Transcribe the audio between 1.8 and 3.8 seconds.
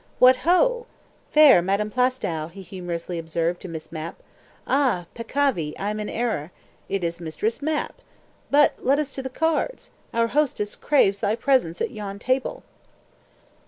Plaistow," he humorously observed to